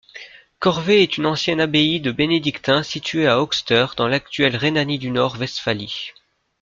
Corvey 0.59 1.03
est 1.03 1.19
une 1.19 1.27
ancienne 1.27 1.61
abbaye 1.61 2.01
de 2.01 2.11
bénédictins 2.11 2.81
située 2.81 3.27
à 3.27 3.37
Höxter, 3.39 3.85
dans 3.97 4.07
l'actuelle 4.07 4.55
Rhénanie-du-Nord-Westphalie. 4.55 6.11